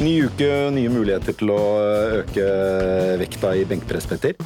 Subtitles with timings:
[0.00, 1.60] Ny uke, nye muligheter til å
[2.22, 2.44] øke
[3.20, 4.38] vekta i benkpress, Petter.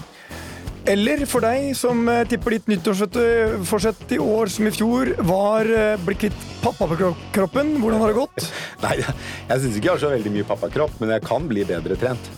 [0.91, 5.95] Eller for deg som eh, tipper ditt nyttårsforsett i år som i fjor var eh,
[6.05, 7.71] bli kvitt pappakroppen.
[7.81, 8.49] Hvordan har det gått?
[8.85, 11.97] Nei, jeg syns ikke jeg har så veldig mye pappakropp, men jeg kan bli bedre
[12.03, 12.29] trent.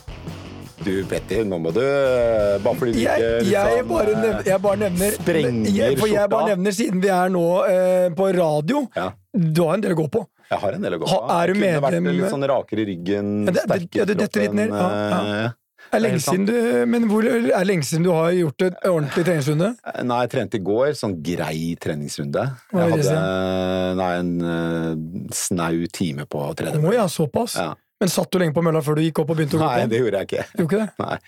[0.87, 4.21] Du, Petter, nå må du eh, Bare fordi du Jeg, ikke jeg, liksom, bare, eh,
[4.21, 8.07] nevner, jeg bare nevner sprenger jeg, For jeg bare nevner, siden vi er nå eh,
[8.14, 9.09] på radio, Ja.
[9.35, 10.23] du har en del å gå på.
[10.50, 11.21] Jeg har en del å gå på.
[11.31, 13.99] er du Jeg kunne vært medlem- litt sånn rakere i ryggen, Ja, det- det- sterkere
[13.99, 14.68] ja, det detter litt ned.
[14.71, 15.45] Ja, ja.
[15.46, 15.50] eh,
[15.93, 19.25] Er lenge siden du, men hvor er det lenge siden du har gjort et ordentlig
[19.25, 19.68] treningsrunde?
[20.04, 20.89] Nei, jeg trente i går.
[20.99, 22.43] Sånn grei treningsrunde.
[22.73, 26.73] Hva Jeg hadde nei, en eh, snau time på Å trene.
[26.73, 26.95] tredemølle.
[26.95, 27.54] ja, såpass.
[27.57, 27.75] Ja.
[28.01, 29.87] Men satt du lenge på mølla før du gikk opp og begynte å gå Nei,
[29.87, 30.45] det gjorde jeg ikke.
[30.59, 30.90] Gjorde ikke det?
[30.99, 31.18] Nei.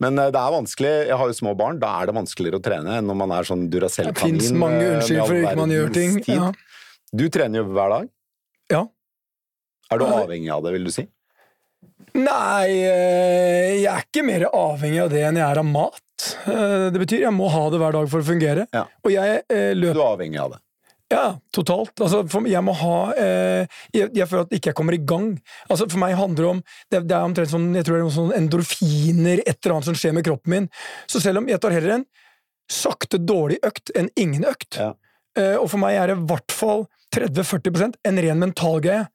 [0.00, 1.06] Men eh, det er vanskelig.
[1.06, 1.78] Jeg har jo små barn.
[1.80, 4.14] Da er det vanskeligere å trene enn når man er sånn Duracell-kanin.
[4.14, 6.18] Det fins mange eh, unnskyld for ikke man gjør ting.
[6.28, 6.50] Ja.
[7.14, 8.08] Du trener jo hver dag.
[9.90, 11.06] Er du avhengig av det, vil du si?
[12.14, 16.00] Nei, eh, jeg er ikke mer avhengig av det enn jeg er av mat.
[16.46, 18.66] Eh, Det betyr jeg må ha det hver dag for å fungere.
[18.74, 18.84] Ja.
[19.04, 19.42] Og jeg
[19.78, 20.60] løper Du er avhengig av det.
[21.10, 21.90] Ja, totalt.
[21.98, 25.32] Altså, jeg må ha eh, jeg, jeg føler at ikke jeg kommer i gang.
[25.68, 26.60] Altså, for meg handler det om
[26.90, 29.98] Det, det er omtrent sånn Jeg tror det er sånn endorfiner, et eller annet som
[29.98, 30.68] skjer med kroppen min.
[31.10, 32.06] Så selv om jeg tar heller en
[32.70, 34.78] sakte, dårlig økt enn ingen økt.
[34.78, 34.92] Ja.
[35.38, 39.08] Eh, og for meg er det i hvert fall 30-40% en ren mental greie.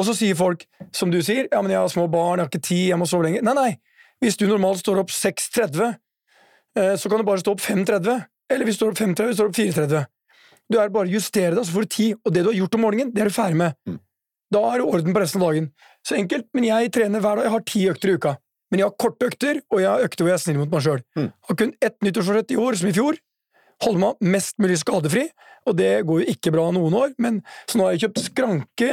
[0.00, 0.64] Og så sier folk,
[0.96, 3.08] som du sier, ja, men jeg har små barn, jeg har ikke tid, jeg må
[3.08, 3.44] sove lenger.
[3.44, 3.72] Nei, nei.
[4.24, 5.92] Hvis du normalt står opp 6.30,
[6.80, 8.22] eh, så kan du bare stå opp 5.30.
[8.50, 10.08] Eller hvis du står opp 5.30, står du opp 4.30.
[10.70, 12.20] Du er bare å justere deg, så får du tid.
[12.24, 13.76] Og det du har gjort om morgenen, det er du ferdig med.
[13.88, 13.98] Mm.
[14.54, 15.70] Da er det orden på resten av dagen.
[16.06, 17.46] Så enkelt, men jeg trener hver dag.
[17.46, 18.36] Jeg har ti økter i uka.
[18.70, 20.84] Men jeg har korte økter, og jeg har økter hvor jeg er snill mot meg
[20.86, 21.02] sjøl.
[21.18, 21.28] Mm.
[21.48, 23.18] Har kun ett nyttårsforsett i år, som i fjor.
[23.80, 25.22] Holde meg mest mulig skadefri,
[25.68, 27.10] og det går jo ikke bra noen år.
[27.20, 27.38] Men
[27.68, 28.88] Så nå har jeg kjøpt skranke,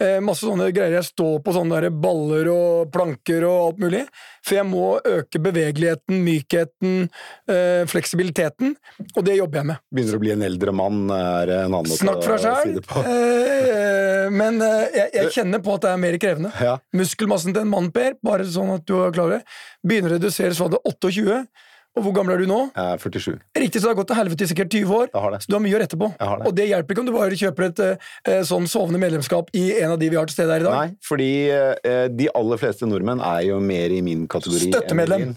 [0.00, 4.02] eh, masse sånne greier jeg står på, sånne der baller og planker og alt mulig.
[4.42, 7.08] For jeg må øke bevegeligheten, mykheten,
[7.46, 8.74] eh, fleksibiliteten,
[9.16, 9.82] og det jobber jeg med.
[9.94, 13.02] Begynner å bli en eldre mann, er en annen måte Snakk fra sjæl, på.
[13.06, 16.52] eh, men jeg, jeg kjenner på at det er mer krevende.
[16.62, 16.78] Ja.
[16.98, 19.44] Muskelmassen til en mann, Per, bare sånn at du er klar over det,
[19.86, 21.44] begynner å reduseres fra det 28.
[21.92, 22.58] Og hvor gammel er du nå?
[22.72, 23.34] Jeg er 47.
[23.60, 25.08] Riktig, så det har gått til helvete i sikkert 20 år.
[25.12, 25.40] Jeg har det.
[25.44, 26.06] Så du har mye å rette på.
[26.14, 26.46] Jeg har det.
[26.48, 29.92] Og det hjelper ikke om du bare kjøper et eh, sånn sovende medlemskap i en
[29.92, 30.78] av de vi har til stede her i dag.
[30.78, 34.70] Nei, fordi eh, de aller fleste nordmenn er jo mer i min kategori.
[34.72, 34.72] enn min.
[34.78, 35.36] Støttemedlem.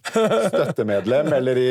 [0.56, 1.70] Støttemedlem, eller i,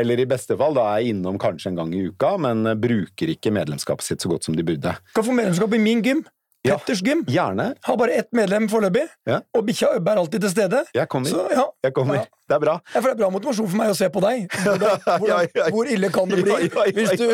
[0.00, 0.80] eller i beste fall.
[0.80, 4.24] Da er jeg innom kanskje en gang i uka, men eh, bruker ikke medlemskapet sitt
[4.24, 4.96] så godt som de burde.
[5.12, 6.24] Kan få medlemskap i min gym.
[6.62, 6.76] Ja.
[6.76, 7.24] Petters gym.
[7.24, 7.74] Gjerne.
[7.82, 9.40] Har bare ett medlem foreløpig, Ja.
[9.56, 10.84] og bikkja Øbbe er alltid til stede.
[10.94, 11.30] Jeg kommer.
[11.30, 11.64] Så, ja.
[11.84, 12.26] Jeg kommer.
[12.50, 12.74] Det er bra.
[12.94, 14.48] Ja, for Det er bra motivasjon for meg å se på deg.
[14.64, 15.70] Hvordan, hvordan.
[15.72, 16.56] Hvor ille kan det bli
[16.98, 17.24] hvis, du,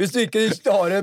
[0.00, 0.42] hvis du ikke
[0.74, 0.94] har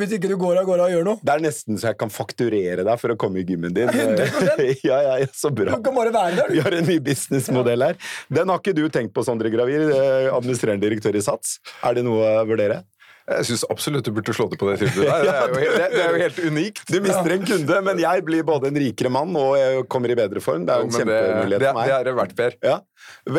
[0.00, 1.20] hvis du går av gårde og gjør noe?
[1.26, 3.90] Det er nesten så jeg kan fakturere deg for å komme i gymmen din.
[4.00, 4.62] 100%.
[4.88, 6.54] ja, ja, ja, så Du kan bare være der.
[6.54, 8.00] Vi har en ny businessmodell her.
[8.32, 11.58] Den har ikke du tenkt på, Sondre Gravir, eh, administrerende direktør i Sats.
[11.84, 12.84] Er det noe å vurdere?
[13.30, 15.06] Jeg syns absolutt du burde slå til på det tilbudet.
[15.06, 15.22] der.
[15.22, 16.82] Det er jo helt, det, det er jo helt unikt.
[16.90, 20.18] Du mister en kunde, men jeg blir både en rikere mann og jeg kommer i
[20.18, 20.66] bedre form.
[20.66, 21.90] Det er jo en kjempemulighet for meg.
[21.90, 22.56] det er det verdt, Per.
[22.66, 22.78] Ja.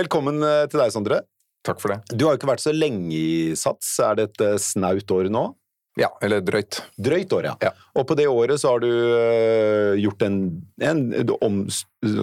[0.01, 1.23] Velkommen eh, til deg, Sondre.
[1.67, 1.99] Takk for det.
[2.15, 3.93] Du har jo ikke vært så lenge i Sats.
[4.01, 5.49] Er det et eh, snaut år nå?
[5.99, 6.77] Ja, eller drøyt.
[6.95, 7.55] Drøyt år, ja.
[7.59, 7.73] Ja.
[7.99, 10.37] Og på det året så har du øh, gjort en,
[10.79, 11.65] en du om,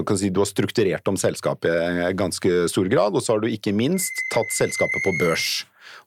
[0.09, 3.51] kan si, Du har strukturert om selskapet i ganske stor grad, og så har du
[3.53, 5.51] ikke minst tatt selskapet på børs.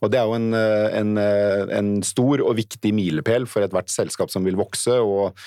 [0.01, 3.91] Og det er jo en, øh, en, øh, en stor og viktig milepæl for ethvert
[3.93, 5.37] selskap som vil vokse og,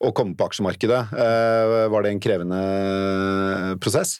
[0.00, 1.12] og komme på aksjemarkedet.
[1.16, 4.18] Eh, var det en krevende prosess?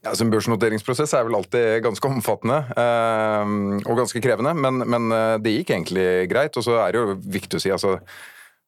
[0.00, 5.12] Ja, altså En børsnoteringsprosess er vel alltid ganske omfattende eh, og ganske krevende, men, men
[5.12, 6.56] eh, det gikk egentlig greit.
[6.56, 7.98] Og så er det jo viktig å si altså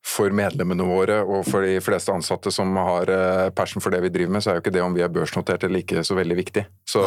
[0.04, 4.10] for medlemmene våre og for de fleste ansatte som har eh, passion for det vi
[4.10, 6.36] driver med, så er jo ikke det om vi er børsnotert eller ikke så veldig
[6.40, 6.64] viktig.
[6.90, 7.02] Så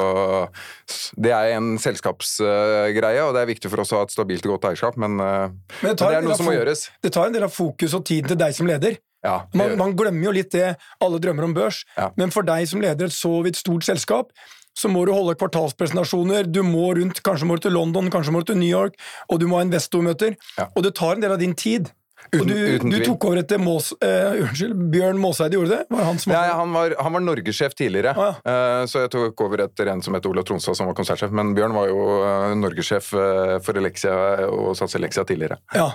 [1.19, 4.55] det er en selskapsgreie, og det er viktig for oss å ha et stabilt og
[4.55, 6.85] godt eierskap, men, men, det, men det er noe som må gjøres.
[7.03, 8.97] Det tar en del av fokus og tid til deg som leder.
[9.25, 12.11] Ja, Man, man glemmer jo litt det alle drømmer om børs, Ja.
[12.15, 14.29] men for deg som leder et så vidt stort selskap,
[14.75, 18.43] så må du holde kvartalspresentasjoner, du må rundt, kanskje må du til London, kanskje må
[18.43, 18.97] du til New York,
[19.31, 20.67] og du må ha investormøter, Ja.
[20.75, 21.89] og det tar en del av din tid.
[22.31, 23.91] Uten- du, du tok over etter Mås...
[24.01, 25.85] uh, unnskyld, Bjørn Måseide gjorde det?
[25.93, 29.41] Var han som Nei, han var, han var norgessjef tidligere, Ah, eh, så jeg tok
[29.45, 31.33] over etter en som het Olav Tronstad, som var konsertsjef.
[31.35, 34.15] Men Bjørn var jo uh, norgessjef uh, for Elexia
[34.49, 35.59] og Sats Elexia tidligere.
[35.75, 35.91] Ja.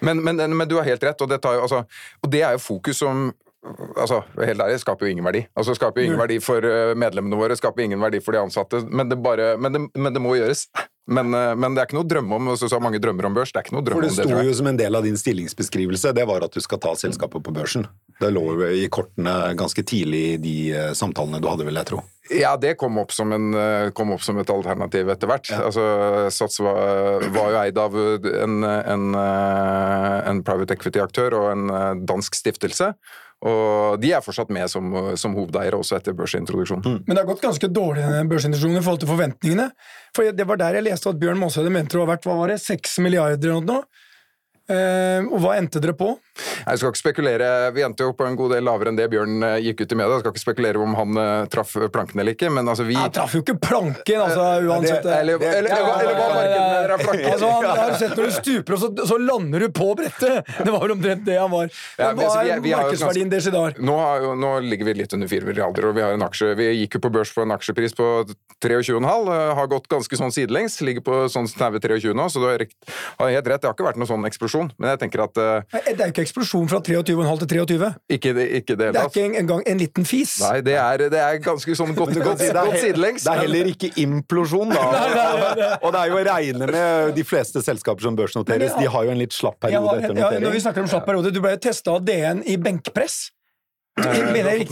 [0.00, 1.82] Men, men, men du har helt rett, og det, tar jo, altså,
[2.22, 3.32] og det er jo fokus som
[3.96, 5.42] altså, helt ærlig, skaper jo ingen verdi.
[5.56, 6.24] Altså, skaper jo ingen Null.
[6.28, 9.82] verdi for medlemmene våre, skaper ingen verdi for de ansatte, men det, bare, men det,
[9.98, 10.68] men det må gjøres.
[11.10, 12.50] Men, eh, men det er ikke noe drømme om.
[12.60, 13.50] Så, så mange drømmer om børs.
[13.50, 14.22] Det er ikke noe For drømme det om det.
[14.22, 14.50] sto tror jeg.
[14.52, 17.54] jo som en del av din stillingsbeskrivelse, det var at du skal ta selskapet på
[17.56, 17.88] børsen.
[18.20, 21.90] Det lå jo i kortene ganske tidlig i de eh, samtalene du hadde, vil jeg
[21.90, 22.02] tro.
[22.30, 25.50] Ja, det kom opp som, en, eh, kom opp som et alternativ etter hvert.
[25.56, 25.86] Altså,
[26.30, 32.92] Sats var, var jo eid av en, en, en private equity-aktør og en dansk stiftelse.
[33.40, 36.98] Og de er fortsatt med som, som hovedeiere også etter børsintroduksjonen.
[37.06, 39.70] Men det har gått ganske dårlig denne børsintroduksjonen i forhold til forventningene.
[40.16, 42.52] For Det var der jeg leste at Bjørn Måsøde mente det var verdt hva var
[42.52, 44.06] det, 6 milliarder eller noe.
[44.70, 46.12] Eh, og hva endte dere på?
[46.66, 49.42] Jeg skal ikke spekulere, Vi endte jo på en god del lavere enn det Bjørn
[49.46, 50.16] eh, gikk ut i media.
[50.18, 53.12] Jeg skal ikke spekulere om han eh, traff planken eller ikke, men altså vi Han
[53.14, 55.06] traff jo ikke planken, altså, uansett.
[55.06, 57.30] Eller, eller, eller, eller, eller hva markedet mener av planken.
[57.34, 60.50] Altså, han, har sett Når du stuper, og så, så lander du på brettet!
[60.70, 61.70] Det var vel omtrent det han var.
[61.98, 63.80] Ja, Men men hva altså, vi er er- markedsverdien deres i dag?
[63.90, 63.96] Nå,
[64.40, 67.02] nå ligger vi litt under 4 milliarder, og vi har en aksje Vi gikk jo
[67.06, 68.08] på børs for en aksjepris på
[68.60, 70.78] 23,5, eh, har gått ganske sånn sidelengs.
[70.84, 73.62] Ligger på sånn snaue 23 nå, så du har helt rett.
[73.62, 76.12] Det har ikke vært noen sånn eksplosjon, men jeg tenker at uh, Det er jo
[76.12, 77.90] ikke eksplosjon fra 23,5 til 23.
[78.16, 80.38] ikke, det- ikke det Det er ikke engang en liten fis.
[80.40, 83.24] Nei, det er, det er ganske sånn godt, godt, Det er godt sidelengs.
[83.26, 84.84] Det er heller ikke implosjon, da.
[85.84, 88.78] Og det er jo å regne med de fleste selskaper som børsnoteres.
[88.78, 90.38] De har jo en litt slapp periode etter notering.
[90.40, 93.30] ja, når vi snakker om slapp periode, Du ble jo testa av DN i benkpress.
[94.00, 94.62] Mener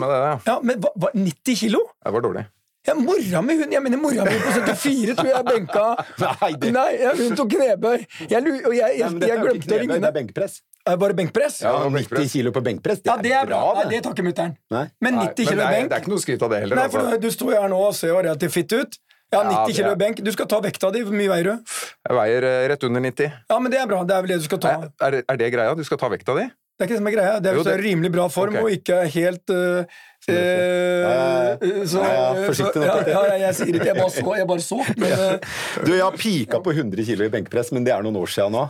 [0.47, 0.59] ja.
[0.63, 1.83] Men hva, hva, 90 kilo?
[2.05, 2.45] Det var dårlig.
[2.87, 5.83] Ja, mora mi hun, jeg mener mora mi på 74 tror jeg benka
[6.23, 7.99] Nei, det- Nei, hun tok knebøy.
[8.31, 8.47] Jeg, jeg,
[8.79, 10.07] jeg, jeg glemte å ringe henne.
[10.07, 10.61] det er benkpress.
[10.88, 11.61] Er Bare benkpress?
[11.62, 13.61] Ja, Ja, 90 kilo på benkpress, det Ja, det er bra.
[13.75, 13.90] Nei, det.
[13.90, 14.56] det tar ikke mutter'n.
[15.00, 16.76] Men 90 kilo det, benk det er ikke noe skryt av det heller.
[16.81, 17.20] Nei, for altså.
[17.20, 18.99] du sto jo her nå og ser jo relativt fitt ut.
[19.29, 20.23] Ja, 90 Ja, kilo er- benk.
[20.25, 21.02] Du skal ta vekta di.
[21.05, 21.75] Hvor mye veier du?
[22.08, 23.32] Jeg veier eh, rett under 90.
[23.50, 24.05] Ja, men det er bra.
[24.05, 24.70] Det er vel det du skal ta.
[25.05, 25.75] Er, er, det greia?
[25.76, 26.46] Du skal ta vekta di?
[26.49, 27.40] Det er ikke det som er greia.
[27.43, 28.62] Det er Jo, det- rimelig bra form okay.
[28.62, 29.85] og ikke helt uh,
[31.88, 32.02] så,
[32.46, 34.79] forsiktig nå, ja, ja, ja, jeg sier ikke jeg bare så, jeg bare så.
[34.96, 35.38] Men eh,
[35.85, 38.55] Du, jeg har pika på 100 kilo i benkpress, men det er noen år siden
[38.56, 38.69] nå.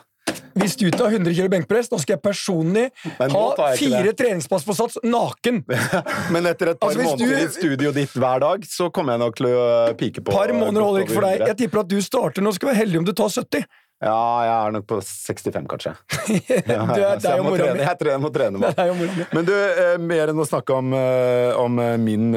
[0.58, 2.86] Hvis du tar 100 kilo benkpress, da skal jeg personlig
[3.18, 5.62] ha fire treningspass på sats naken.
[6.34, 9.38] Men etter et par Altså, måneder i studioet ditt hver dag, så kommer jeg nok
[9.40, 9.66] til å
[9.98, 11.44] pike på par måneder holder ikke for deg.
[11.52, 12.54] Jeg tipper at du starter nå.
[12.56, 13.66] Skal være heldig om du tar 70.
[13.98, 14.14] Ja,
[14.46, 15.92] jeg er nok på 65, kanskje.
[16.68, 19.22] Du er Så jeg må trene, jeg tror jeg må trene meg.
[19.34, 22.28] Men du, eh, mer enn å snakke om, eh, om eh, min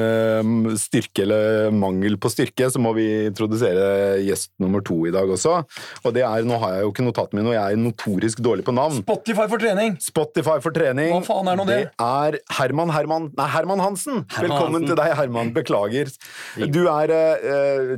[0.80, 5.60] styrke eller mangel på styrke, så må vi introdusere gjest nummer to i dag også.
[6.02, 8.66] Og det er, nå har jeg jo ikke notatene mine, og jeg er notorisk dårlig
[8.66, 8.98] på navn.
[9.04, 9.94] Spotify for trening.
[10.02, 11.14] Spotify for trening.
[11.14, 11.78] Hva faen er nå det?
[12.02, 14.24] er Herman Herman Nei, Herman Hansen!
[14.34, 14.90] Herman Velkommen Hansen.
[14.90, 15.54] til deg, Herman.
[15.54, 16.10] Beklager.
[16.74, 17.14] Du er,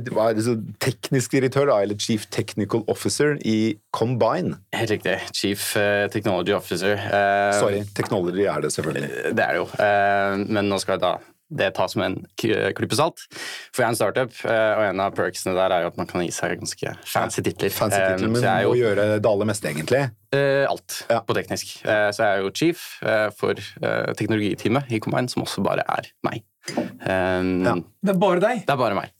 [0.05, 0.45] du er
[0.83, 3.54] teknisk direktør, eller Chief Technical Officer i
[3.95, 4.57] Combine.
[4.75, 5.15] Helt riktig.
[5.35, 6.95] Chief eh, Technology Officer.
[6.97, 9.09] Eh, Sorry, technology er det selvfølgelig.
[9.37, 9.69] Det er det jo.
[9.79, 11.15] Eh, men nå skal jeg da
[11.55, 13.21] det tas som en klype salt.
[13.69, 16.07] For jeg er en startup, eh, og en av perksene der er jo at man
[16.09, 17.69] kan gi seg ganske fancy titler.
[17.71, 20.01] Fancy titler, men du må jo gjøre det aller meste, egentlig.
[20.33, 21.19] eh, alt Ja.
[21.21, 21.75] på teknisk.
[21.85, 25.85] Eh, så jeg er jo chief eh, for eh, teknologiteamet i Combine, som også bare
[25.87, 26.41] er meg.
[26.73, 27.75] Eh, Ja.
[27.77, 28.65] Det er bare deg.
[28.65, 29.13] Det er bare meg.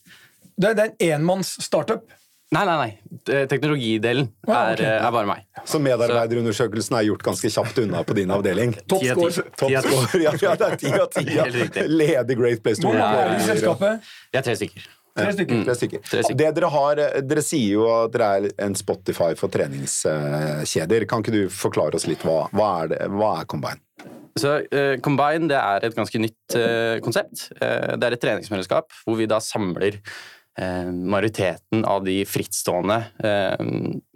[0.57, 2.09] Det er, det er en enmanns startup.
[2.53, 2.91] Nei, nei, nei.
[3.33, 4.89] Eh, Teknologidelen er, ja, okay.
[4.99, 5.45] er bare meg.
[5.65, 8.75] Så medarbeiderundersøkelsen er gjort ganske kjapt unna på din avdeling.
[8.85, 9.31] Score.
[9.57, 10.21] Top score.
[10.21, 11.25] Ja, ja, det er ti av ti.
[11.89, 14.13] Leder Great Place to Hvor mange er det i selskapet?
[14.29, 14.85] Er tre stykker.
[15.15, 15.63] Tre stykker.
[15.63, 16.03] Tre stykker.
[16.05, 16.37] Tre stykker.
[16.43, 21.07] Det dere har, dere sier jo at dere er en Spotify for treningskjeder.
[21.09, 23.81] Kan ikke du forklare oss litt hva, hva, er, det, hva er Combine?
[24.35, 27.47] Så uh, Combine det er et ganske nytt uh, konsept.
[27.61, 30.01] Uh, det er et treningsmedlemskap hvor vi da samler
[30.59, 33.63] eh, majoriteten av de frittstående eh,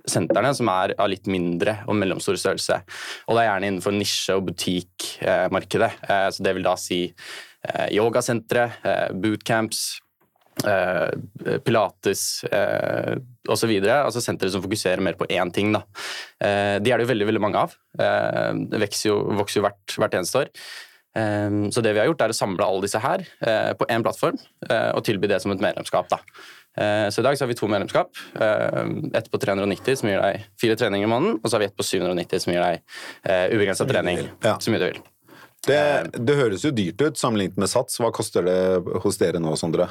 [0.10, 2.82] sentrene som er av litt mindre og mellomstor størrelse.
[3.28, 5.92] Og det er gjerne innenfor nisje- og butikkmarkedet.
[6.10, 9.88] Eh, så det vil da si eh, yogasentre, eh, bootcamps,
[11.64, 13.14] pilates eh,
[13.48, 13.70] osv.
[13.80, 15.70] Altså sentre som fokuserer mer på én ting.
[15.72, 15.86] Da.
[16.84, 17.78] De er det jo veldig veldig mange av.
[17.96, 20.52] Det vokser jo, vokser jo hvert, hvert eneste år.
[21.18, 24.06] Eh, så det vi har gjort, er å samle alle disse her eh, på én
[24.06, 24.40] plattform
[24.70, 26.10] eh, og tilby det som et medlemskap.
[26.12, 26.22] Da.
[26.80, 28.12] Eh, så i dag så har vi to medlemskap.
[28.40, 28.82] Eh,
[29.20, 31.78] ett på 390 som gir deg fire treninger i måneden, og så har vi ett
[31.80, 34.28] på 790 som gir deg ubegrensa trening.
[34.46, 34.58] Ja.
[34.62, 35.02] Så mye du vil.
[35.68, 35.82] Det,
[36.16, 38.00] det høres jo dyrt ut sammenlignet med Sats.
[38.00, 38.60] Hva koster det
[39.04, 39.90] hos dere nå, Sondre?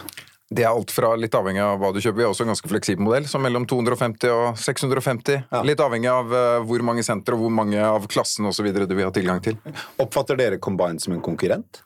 [0.49, 2.17] Det er alt fra litt avhengig av hva du kjøper.
[2.23, 5.43] Vi har også en ganske fleksibel modell, så mellom 250 og 650.
[5.53, 5.61] Ja.
[5.67, 8.71] Litt avhengig av eh, hvor mange sentre og hvor mange av klassen osv.
[8.73, 9.59] du vil ha tilgang til.
[10.01, 11.83] Oppfatter dere Combine som en konkurrent?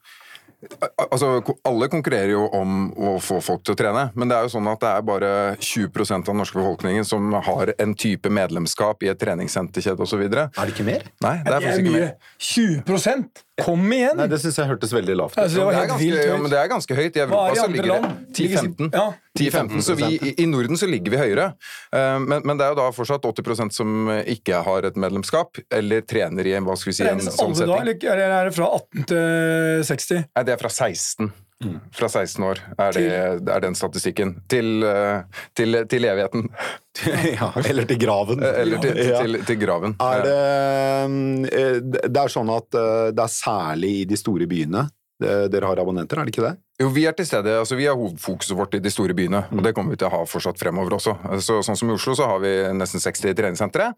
[1.11, 4.53] Altså, Alle konkurrerer jo om å få folk til å trene, men det er jo
[4.55, 9.03] sånn at det er bare 20% av den norske befolkningen som har en type medlemskap
[9.03, 10.23] i et treningssenterkjede osv.
[10.23, 11.09] Er det ikke mer?
[11.25, 12.05] Nei, det er Det er faktisk ikke mye.
[12.07, 12.37] mer.
[12.53, 12.87] 20
[13.65, 14.17] Kom igjen!
[14.19, 15.43] Nei, det syns jeg hørtes veldig lavt ut.
[15.45, 17.17] Altså, det Det er ganske, ja, men det er ganske høyt.
[17.17, 18.91] I Europa i så ligger det 10-15.
[18.93, 19.07] Ja.
[19.39, 21.47] 10-15, så vi, i- I Norden så ligger vi høyere.
[21.93, 26.03] Eh, Men, men det er jo da fortsatt 80% som ikke har et medlemskap, eller
[26.03, 27.67] trener i en, hva skal vi si, en sånn setting.
[27.67, 30.25] da, eller er det fra 18 til 60?
[30.37, 31.33] Nei, det er fra 16.
[31.95, 34.35] Fra 16 år er, det, er den statistikken.
[34.51, 36.49] Til, eh, til, til evigheten.
[37.39, 38.43] ja, eller til graven.
[38.43, 39.97] Eller til, til, til, graven.
[40.03, 40.41] Er det,
[41.53, 41.79] eh,
[42.09, 44.87] det er sånn at eh, det er særlig i de store byene
[45.25, 46.57] eh, dere har abonnenter, er det ikke det?
[46.81, 49.61] Jo, vi er til stede, altså vi har hovedfokuset vårt i de store byene, og
[49.65, 51.13] det kommer vi til å ha fortsatt fremover også.
[51.45, 53.91] Så, sånn som i Oslo så har vi nesten 60 treningssentre,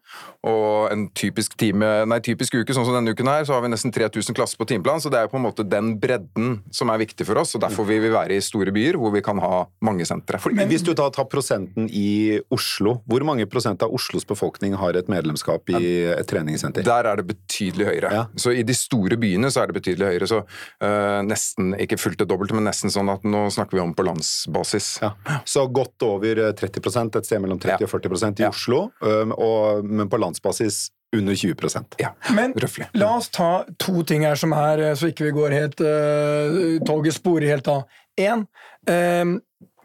[0.50, 3.70] og en typisk, time, nei, typisk uke, sånn som denne uken her, så har vi
[3.70, 7.00] nesten 3000 klasser på timeplan, så det er på en måte den bredden som er
[7.04, 9.62] viktig for oss, og derfor vil vi være i store byer hvor vi kan ha
[9.86, 10.42] mange sentre.
[10.58, 14.98] Men hvis du da tar prosenten i Oslo, hvor mange prosent av Oslos befolkning har
[14.98, 16.84] et medlemskap i et treningssenter?
[16.84, 18.12] Der er det betydelig høyere.
[18.18, 18.26] Ja.
[18.36, 20.30] Så i de store byene så er det betydelig høyere.
[20.30, 23.94] Så øh, nesten, ikke fullt det dobbelte, men nesten sånn at nå snakker vi om
[23.96, 24.98] på landsbasis.
[25.02, 25.12] Ja.
[25.48, 28.50] Så godt over eh, 30 et sted mellom 30 og 40% i Ja.
[28.54, 31.54] Oslo, um, og, men på landsbasis under 20
[32.02, 32.88] Ja, Men røffelig.
[32.98, 36.80] la oss ta to ting her som er, eh, så ikke vi går helt uh,
[36.84, 37.84] Toget sporer helt av.
[38.18, 38.46] Én,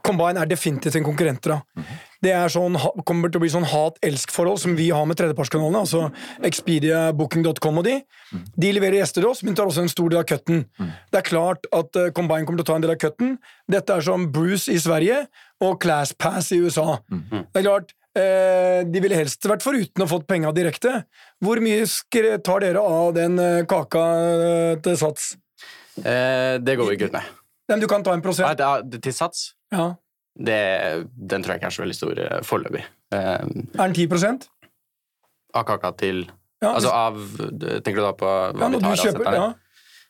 [0.05, 1.85] Combine er definitivt en konkurrent til deg.
[2.21, 2.75] Det er sånn,
[3.07, 5.79] kommer til å bli sånn hat-elsk-forhold som vi har med tredjepartskanalene.
[5.85, 6.09] altså
[6.43, 7.93] Expedia, Booking.com og de.
[8.59, 10.65] De leverer gjester til oss, men tar også en stor del av cutten.
[11.11, 13.37] Det er klart at eh, Combine kommer til å ta en del av cutten.
[13.71, 15.21] Dette er som Bruce i Sverige
[15.63, 16.97] og ClassPass i USA.
[17.07, 21.05] Det er klart, eh, De ville helst vært foruten å fått penga direkte.
[21.43, 21.87] Hvor mye
[22.43, 24.03] tar dere av den eh, kaka
[24.83, 25.37] til sats?
[26.03, 27.31] Eh, det går vi ikke ut med.
[27.69, 28.57] Men du kan ta en prosent.
[28.57, 29.93] det er, til sats, Ja.
[30.39, 30.59] Det,
[31.29, 32.83] den tror jeg ikke er så veldig stor eh, foreløpig.
[33.15, 33.47] Eh,
[33.79, 34.47] Er den 10
[35.59, 36.27] av kaka til
[36.61, 37.15] Ja, Altså av
[37.81, 39.39] Tenker du da på hva ja, vi tar du av kjøper, sentrene?
[39.39, 39.49] ja.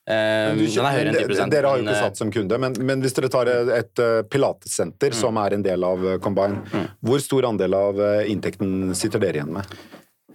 [0.09, 3.13] Eh, er høyere enn 10 Dere har jo ikke satt som kunde, men, men hvis
[3.13, 7.77] dere tar et pilatesenter pilatessenter, som er en del av Combine, Combine, hvor stor andel
[7.77, 9.77] av inntekten sitter dere igjen med?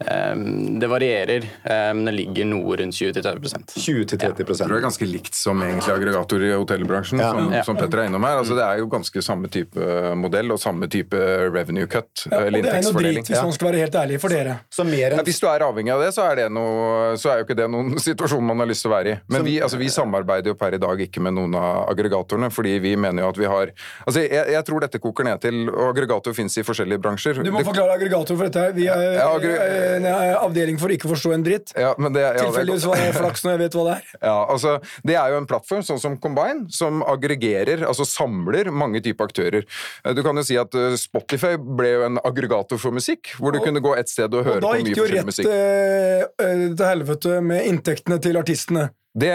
[0.00, 0.34] Eh,
[0.80, 4.66] Det varierer, eh, men det ligger noe rundt 20-30% 20-30 ja.
[4.66, 7.30] det er ganske likt som egentlig aggregatorer i hotellbransjen, Ja.
[7.32, 7.62] som, Ja.
[7.62, 8.38] som Petter er innom her.
[8.42, 9.76] Altså, det er jo ganske samme type
[10.16, 11.14] modell og samme type
[11.54, 14.28] revenue cut, Ja, og det er noe drit, hvis man skal være helt ærlig, for
[14.28, 14.58] dere.
[14.70, 17.38] Så mer Ja, hvis du er avhengig av det, så er, det noe, så er
[17.42, 19.18] jo ikke det noen situasjon man har lyst til å være i.
[19.28, 22.78] Men vi, altså, vi samarbeider jo per i dag ikke med noen av aggregatorene, fordi
[22.82, 23.70] vi mener jo at vi har
[24.06, 27.38] Altså, jeg, jeg tror dette koker ned til Og aggregator finnes i forskjellige bransjer.
[27.44, 28.60] Du må Det- forklare aggregator for dette.
[28.60, 28.72] her.
[28.72, 31.72] Vi er Ja, aggre- eh, en eh, avdeling for å ikke forstå en dritt.
[31.78, 34.08] ja, men det, ja, Tilfeldigvis var det flaks når jeg vet hva det er.
[34.22, 34.74] Ja, altså,
[35.04, 39.66] Det er jo en plattform sånn som Combine, som aggregerer, altså samler mange typer aktører.
[40.04, 43.52] Eh, Du kan jo si at eh, Spotify ble jo en aggregator for musikk, hvor
[43.54, 45.20] du kunne gå et sted og høre Og da på gikk mye det jo forskjellig
[45.20, 45.46] rett musikk.
[45.46, 48.88] eh, eh, til helvete med inntektene til artistene.
[49.14, 49.32] Det,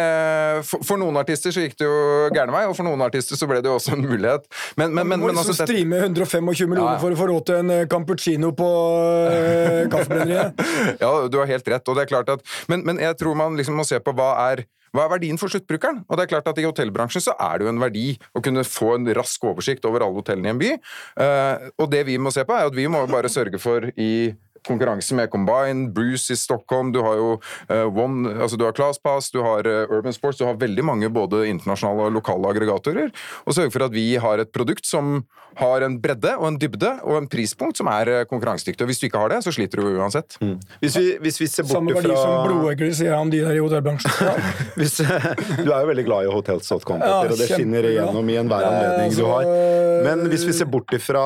[0.68, 2.00] for, for noen artister så gikk det jo
[2.36, 4.48] gæren vei, og for noen artister så ble det jo også en mulighet.
[4.76, 7.04] Men, men, men, du må liksom altså, streame 125 millioner Ja, ja.
[7.04, 8.70] for å få råd til en Campuccino cappuccino på
[9.30, 10.66] uh, kaffebrenneriet.
[11.00, 11.88] Ja, du har helt rett.
[11.88, 14.34] og det er klart at, men, men jeg tror man liksom må se på hva
[14.50, 16.00] er hva er verdien for sluttbrukeren?
[16.10, 18.64] Og det er klart at I hotellbransjen så er det jo en verdi å kunne
[18.66, 20.72] få en rask oversikt over alle hotellene i en by.
[21.22, 24.32] Eh, og det vi må se på, er at vi må bare sørge for i
[24.68, 27.30] konkurranse med Combine, Bruce i Stockholm, du har jo
[27.70, 31.10] uh, One, altså du har ClassPass, du har uh, Urban Sports, du har veldig mange
[31.14, 33.12] både internasjonale og lokale aggregatorer.
[33.46, 35.22] Og sørge for at vi har et produkt som
[35.60, 38.86] har en bredde og en dybde og en prispunkt som er eh, konkurransedyktig.
[38.86, 40.38] Og hvis du ikke har det, så sliter du uansett.
[40.80, 43.58] Hvis vi, hvis vi ser bort Samme verdi fra som blodegler, sier han de der
[43.58, 44.14] i hotellbransjen.
[44.80, 48.64] Hvis, Du er jo veldig glad i Hotels.com, Ja, og det skinner igjennom i enhver
[48.70, 49.50] anledning du har.
[49.50, 51.20] eh, Men hvis vi ser bort ifra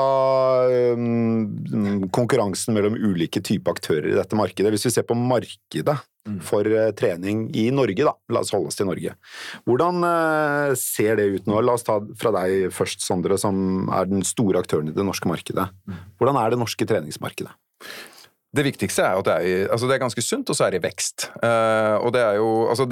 [0.96, 5.98] um, konkurransen mellom ulike typer aktører i dette markedet, hvis vi ser på markedet
[6.44, 9.16] for eh, trening i Norge, da, la oss holde oss til Norge.
[9.68, 11.60] Hvordan eh, ser det ut nå?
[11.64, 15.30] La oss ta fra deg først, Sondre, som er den store aktøren i det norske
[15.30, 15.68] markedet.
[16.20, 17.52] Hvordan er det norske treningsmarkedet?
[18.54, 20.84] Det viktigste er at det er, altså det er ganske sunt, og så er det
[20.84, 21.28] vekst.
[21.42, 22.86] Uh, og det er jo, altså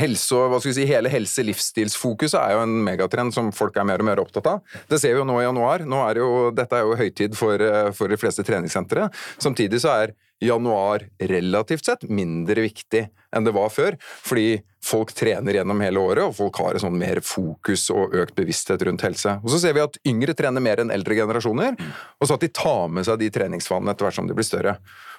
[0.00, 4.02] helse hva skal vi si, Hele helse-livsstilsfokuset er jo en megatrend som folk er mer
[4.02, 4.76] og mer opptatt av.
[4.90, 5.86] Det ser vi jo nå i januar.
[5.86, 9.08] Nå er jo, dette er jo høytid for, eh, for de fleste treningssentre.
[9.42, 15.58] Samtidig så er januar relativt sett mindre viktig enn det var før, fordi folk trener
[15.58, 19.38] gjennom hele året, og folk har sånn mer fokus og økt bevissthet rundt helse.
[19.42, 21.76] Og så ser vi at yngre trener mer enn eldre generasjoner,
[22.20, 24.76] og så at de tar med seg de treningsvanene etter hvert som de blir større.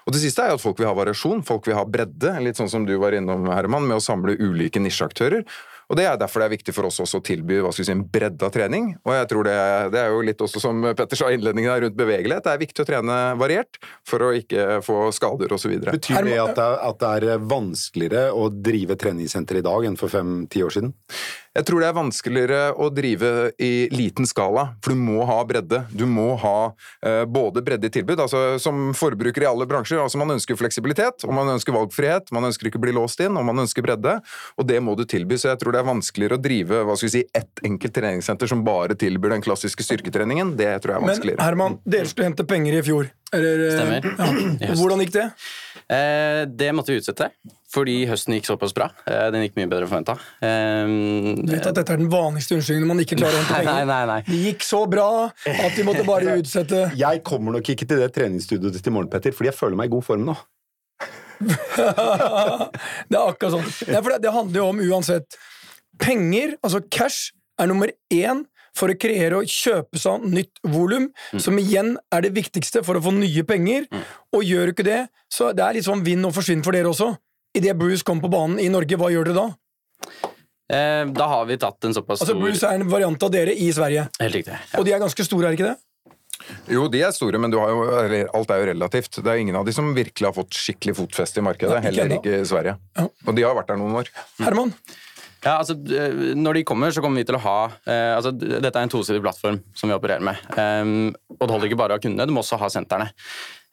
[0.07, 2.59] Og det siste er jo at folk vil ha variasjon, folk vil ha bredde, litt
[2.59, 5.43] sånn som du var innom, Herman, med å samle ulike nisjeaktører.
[5.88, 7.88] Og Det er derfor det er viktig for oss også å tilby hva skal vi
[7.88, 8.89] si, en bredde av trening.
[9.08, 9.56] Og jeg tror det,
[9.94, 12.44] det er jo litt også som Petter sa i innledningen her, rundt bevegelighet.
[12.44, 15.77] Det er viktig å trene variert for å ikke få skader osv.
[15.88, 20.12] Betyr det at det, at det er vanskeligere å drive treningssenter i dag enn for
[20.12, 20.91] fem-ti år siden?
[21.57, 25.79] Jeg tror det er vanskeligere å drive i liten skala, for du må ha bredde.
[25.89, 26.57] Du må ha
[27.01, 29.97] eh, både bredde i tilbud, altså som forbruker i alle bransjer.
[30.03, 33.39] altså Man ønsker fleksibilitet, og man ønsker valgfrihet, man ønsker ikke å bli låst inn,
[33.41, 34.19] og man ønsker bredde.
[34.61, 35.39] Og det må du tilby.
[35.41, 38.53] Så jeg tror det er vanskeligere å drive hva skal vi si, ett enkelt treningssenter
[38.53, 40.53] som bare tilbyr den klassiske styrketreningen.
[40.61, 41.41] Det tror jeg er vanskeligere.
[41.41, 43.09] Men Herman, dere skulle hente penger i fjor.
[43.33, 44.11] Eller, eh, Stemmer.
[44.61, 44.75] Ja.
[44.77, 45.29] Hvordan gikk det?
[45.89, 47.31] Eh, det måtte vi utsette,
[47.67, 48.88] fordi høsten gikk såpass bra.
[49.09, 50.15] Eh, den gikk mye bedre enn forventa.
[50.39, 53.89] Um, Du vet at dette er den vanligste unnskyldningen man ikke klarer å hente penger.
[53.89, 54.19] nei, nei.
[54.27, 56.86] Det gikk så bra at vi måtte bare utsette.
[56.95, 59.95] Jeg kommer nok ikke til det treningsstudioet til morgen, Petter, fordi jeg føler meg i
[59.97, 60.38] god form nå.
[61.43, 63.67] det er akkurat sånn.
[63.91, 65.38] Nei, for det, det handler jo om uansett
[66.01, 68.43] Penger, altså cash, er nummer én
[68.77, 71.07] for å kreere og kjøpe seg nytt volum,
[71.41, 73.88] som igjen er det viktigste for å få nye penger.
[74.36, 75.00] Og gjør du ikke det,
[75.33, 77.09] så det er litt sånn vinn og forsvinn for dere også.
[77.57, 79.47] Idet Bruce kom på banen i Norge, hva gjør dere da?
[80.69, 83.53] eh, da har vi tatt en såpass Altså stor Bruce er en variant av dere
[83.55, 84.55] i Sverige, Helt riktig.
[84.73, 84.79] Ja.
[84.79, 85.77] og de er ganske store, er ikke det?
[86.69, 87.81] Jo, de er store, men du har jo,
[88.37, 89.17] alt er jo relativt.
[89.25, 91.73] Det er ingen av de som virkelig har fått skikkelig fotfeste i markedet.
[91.73, 92.75] Ja, ikke heller ikke i Sverige.
[92.99, 93.07] Ja.
[93.25, 94.11] Og de har vært der noen år.
[94.37, 94.71] Herman?
[95.44, 98.74] Ja, altså, eh, Når de kommer, så kommer vi til å ha eh, altså, Dette
[98.74, 100.41] er en tosidig plattform som vi opererer med.
[100.58, 103.12] Um, og det holder ikke bare å ha kundene, du må også ha sentrene.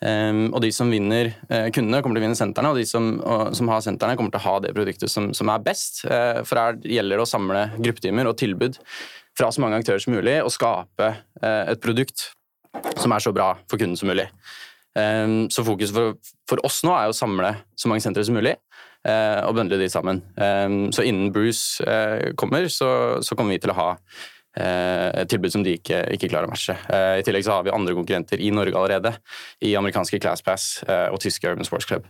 [0.04, 3.14] Um, og de som vinner eh, kundene, kommer til å vinne sentrene, og de som,
[3.22, 6.02] og, som har sentrene, kommer til å ha det produktet som, som er best.
[6.04, 8.76] Eh, for her gjelder det å samle gruppetimer og tilbud
[9.38, 12.28] fra så mange aktører som mulig, og skape eh, et produkt
[13.00, 14.28] som er så bra for kunden som mulig.
[14.94, 16.14] Um, så fokuset for,
[16.46, 19.88] for oss nå er å samle så mange sentre som mulig eh, og bøndle de
[19.92, 20.22] sammen.
[20.36, 23.88] Um, så innen Bruce eh, kommer, så, så kommer vi til å ha
[24.56, 26.76] eh, et tilbud som de ikke, ikke klarer å matche.
[26.88, 29.14] Eh, I tillegg så har vi andre konkurrenter i Norge allerede,
[29.64, 32.08] i amerikanske ClassPass eh, og tyske Urban Sports Club.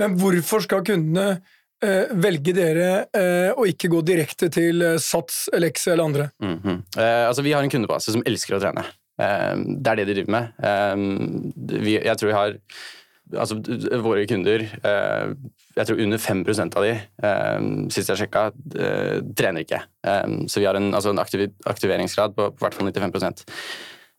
[0.00, 1.42] Men hvorfor skal kundene
[1.82, 6.30] eh, velge dere eh, og ikke gå direkte til eh, Sats, Alexa eller andre?
[6.42, 6.82] Mm -hmm.
[7.28, 8.84] altså, vi har en kundebase som elsker å trene.
[9.20, 10.44] Eh, det er det de driver med.
[10.62, 12.58] Eh, jeg tror vi har
[13.30, 13.58] altså,
[14.02, 15.32] våre kunder eh,
[15.76, 16.92] Jeg tror under 5 av de,
[17.24, 17.60] eh,
[17.94, 18.44] sist jeg sjekka,
[18.76, 19.80] eh, trener ikke.
[20.50, 23.36] Så vi har en, altså, en aktiv, aktiveringsgrad på, på hvert fall 95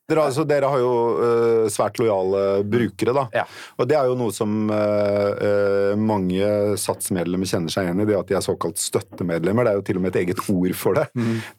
[0.04, 3.24] Dere, altså, dere har jo uh, svært lojale brukere, da.
[3.32, 3.46] Ja.
[3.80, 6.50] Og det er jo noe som uh, uh, mange
[6.82, 9.64] Sats-medlemmer kjenner seg igjen i, det at de er såkalt støttemedlemmer.
[9.64, 11.08] Det er jo til og med et eget ord for det.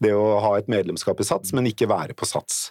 [0.03, 2.67] Det å ha et medlemskap i Sats, men ikke være på Sats.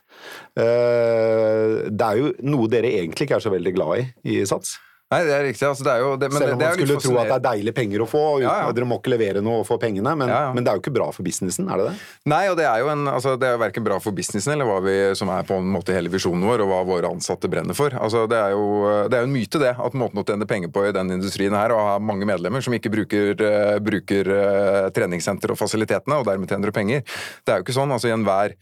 [0.55, 4.77] Det er jo noe dere egentlig ikke er så veldig glad i i Sats.
[5.15, 5.65] Nei, det er riktig.
[5.69, 7.77] Altså, det er jo, det, men Selv om man skulle tro at det er deilige
[7.77, 8.73] penger å få, og Ja, ja.
[8.75, 11.27] dere må ikke levere noe få pengene, men, men det er jo ikke bra for
[11.27, 11.95] businessen, er det det?
[12.33, 14.81] Nei, og det er jo en, altså, det er verken bra for businessen eller hva
[14.85, 17.95] vi, som er på en måte hele visjonen vår, og hva våre ansatte brenner for.
[17.95, 18.67] Altså, det, er jo,
[19.09, 21.55] det er jo en myte, det, at måten å tjene penger på i den industrien
[21.57, 26.29] her, og ha mange medlemmer som ikke bruker, uh, bruker uh, treningssenter og fasilitetene, og
[26.29, 27.05] dermed tjener du penger.
[27.45, 27.95] Det er jo ikke sånn.
[27.95, 28.59] altså I enhver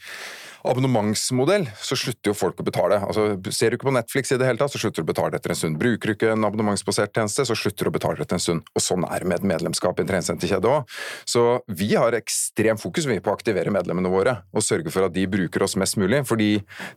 [0.69, 2.99] abonnementsmodell så slutter jo folk å betale.
[3.03, 5.39] Altså, ser du ikke på Netflix i det hele tatt, så slutter du å betale
[5.39, 5.79] etter en stund.
[5.81, 8.65] Bruker du ikke en abonnementsbasert tjeneste, så slutter du å betale etter en stund.
[8.77, 10.97] Og sånn er det med et medlemskap i en treningssenterkjede òg.
[11.29, 15.15] Så vi har ekstremt fokus vi, på å aktivere medlemmene våre og sørge for at
[15.17, 16.23] de bruker oss mest mulig.
[16.29, 16.51] Fordi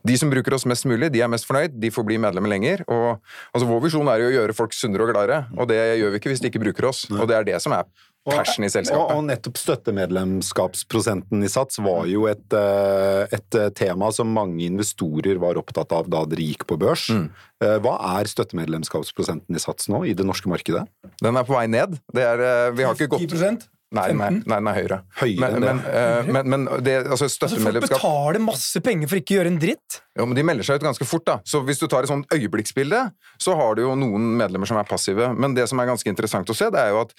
[0.06, 2.86] de som bruker oss mest mulig, de er mest fornøyd, de får bli medlemmer lenger.
[2.86, 6.14] Og altså, vår visjon er jo å gjøre folk sunnere og gladere, og det gjør
[6.14, 7.06] vi ikke hvis de ikke bruker oss.
[7.10, 7.88] Og det er det som er
[8.26, 9.12] Og, selskapet.
[9.14, 15.38] og nettopp støttemedlemskapsprosenten i Sats var jo et, eh, et eh, tema som mange investorer
[15.38, 17.06] var opptatt av da dere gikk på børs.
[17.14, 17.28] Mm.
[17.62, 20.82] Eh, Hva er støttemedlemskapsprosenten i Sats nå, i det norske markedet?
[21.22, 22.00] Den er på vei ned.
[22.10, 23.62] Det er, vi har ikke gått 10
[23.94, 24.96] Nei, nei, nei, er høyere.
[25.20, 29.36] Høyere men, men, eh, men, men det, altså Altså, folk betaler masse penger for ikke
[29.36, 29.98] å gjøre en dritt.
[30.18, 31.22] Jo, men De melder seg ut ganske fort.
[31.28, 31.36] da.
[31.46, 33.02] Så Hvis du tar et sånt øyeblikksbilde,
[33.38, 35.28] så har du jo noen medlemmer som er passive.
[35.38, 37.14] Men det som er ganske interessant å se, det er jo at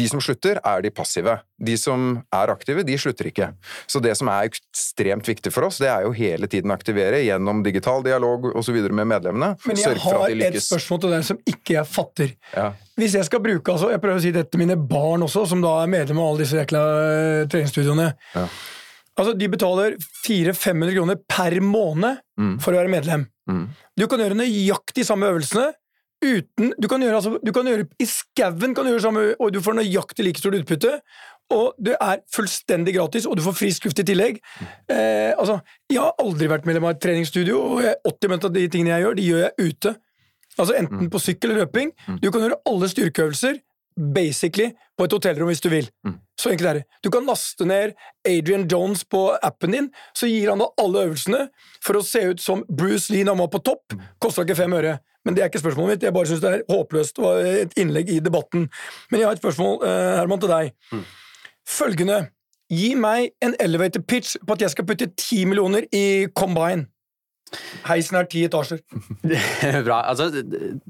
[0.00, 1.36] de som slutter, er de passive.
[1.58, 3.46] De som er aktive, de slutter ikke.
[3.88, 7.62] Så det som er ekstremt viktig for oss, det er jo hele tiden aktivere gjennom
[7.64, 8.76] digital dialog osv.
[8.92, 9.54] med medlemmene.
[9.64, 12.34] Men jeg har et spørsmål til deg som ikke jeg fatter.
[12.52, 12.66] Ja.
[13.00, 15.64] Hvis jeg skal bruke, altså, jeg prøver å si dette til mine barn også, som
[15.64, 18.10] da er medlem av alle disse jækla eh, treningsstudioene.
[18.36, 18.44] Ja.
[19.16, 19.96] Altså, De betaler
[20.28, 22.58] 400-500 kroner per måned Mm.
[22.60, 23.22] for å være medlem.
[23.48, 23.62] Mm.
[23.96, 25.70] Du kan gjøre nøyaktig samme øvelsene
[26.20, 29.52] uten Du kan gjøre, altså, du kan gjøre I skauen kan du gjøre samme, og
[29.52, 30.98] du får nøyaktig like stort utbytte.
[31.54, 34.40] Og det er fullstendig gratis, og du får frisk luft i tillegg.
[34.90, 38.96] Eh, altså, Jeg har aldri vært medlem av et treningsstudio, og 80 av de tingene
[38.96, 39.94] jeg gjør, de gjør jeg ute.
[40.58, 41.92] Altså Enten på sykkel eller løping.
[42.22, 43.58] Du kan gjøre alle styrkeøvelser
[43.96, 45.86] basically på et hotellrom hvis du vil.
[46.40, 46.84] Så enkelt er det.
[47.04, 47.94] Du kan laste ned
[48.28, 51.46] Adrian Jones på appen din, så gir han deg alle øvelsene
[51.84, 53.94] for å se ut som Bruce Lee når han var på topp.
[54.20, 54.98] Kosta ikke fem øre.
[55.24, 56.02] Men det er ikke spørsmålet mitt.
[56.06, 57.16] Jeg bare syns det er håpløst.
[57.16, 58.68] Det var et innlegg i debatten.
[59.10, 60.72] Men jeg har et spørsmål, eh, Herman, til deg.
[61.68, 62.26] Følgende.
[62.72, 66.88] Gi meg en elevator pitch på at jeg skal putte ti millioner i Combine.
[67.86, 68.80] Heisen er ti etasjer.
[69.86, 70.00] Bra.
[70.10, 70.26] Altså,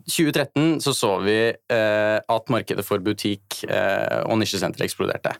[0.09, 5.35] 2013 så så vi eh, at markedet for butikk eh, og nisjesenter eksploderte.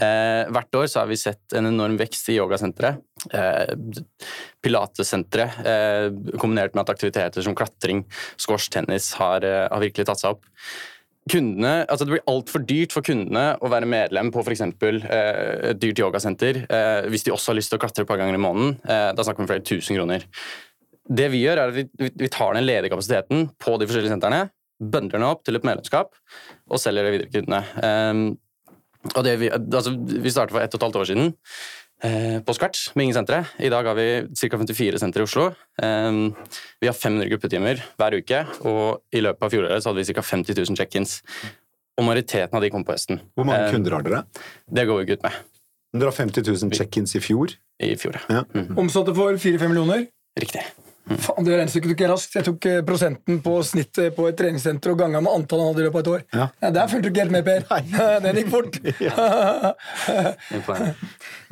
[0.00, 3.04] Eh, hvert år så har vi sett en enorm vekst i yogasenteret.
[3.36, 3.76] Eh,
[4.64, 6.08] Pilatesenteret, eh,
[6.40, 8.06] kombinert med at aktiviteter som klatring,
[8.40, 10.48] squash, tennis har, eh, har virkelig tatt seg opp.
[11.30, 14.60] Kundene, altså Det blir altfor dyrt for kundene å være medlem på f.eks.
[14.60, 18.20] Eh, et dyrt yogasenter eh, hvis de også har lyst til å klatre et par
[18.20, 18.74] ganger i måneden.
[18.84, 20.26] Eh, da snakker vi om flere tusen kroner.
[21.04, 24.46] Det vi gjør, er at vi, tar den ledige kapasiteten på de forskjellige sentrene,
[24.80, 26.12] bøndler den opp til et medlemskap
[26.68, 27.62] og selger det videre til kundene.
[27.80, 28.24] Um,
[29.12, 31.34] og det vi, altså, vi startet for ett og et halvt år siden
[32.44, 33.38] på scratch med ingen sentre.
[33.64, 34.58] I dag har vi ca.
[34.60, 35.46] 54 sentre i Oslo.
[35.80, 36.34] Um,
[36.82, 40.22] vi har 500 gruppetimer hver uke, og i løpet av fjoråret så hadde vi ca.
[40.22, 41.18] 50 000 check-ins.
[41.96, 43.20] Og majoriteten av de kom på høsten.
[43.38, 44.22] Hvor mange Um, kunder har dere?
[44.68, 45.42] Det går vi ikke ut med
[45.94, 47.52] Dere har 50 000 check-ins i fjor.
[47.80, 48.16] i fjor.
[48.28, 48.42] ja.
[48.54, 48.64] Ja.
[48.76, 50.08] Omsatte for 4-5 millioner.
[50.38, 50.60] Riktig.
[51.04, 52.32] Faen, det regnestykket tok jeg raskt.
[52.38, 55.82] Jeg tok eh, prosenten på snittet på et treningssenter og ganga med antallet han hadde
[55.82, 56.20] i løpet av et år.
[56.32, 56.46] Ja.
[56.78, 57.60] Der fulgte du ikke helt med, Per.
[58.24, 58.72] Den gikk fort.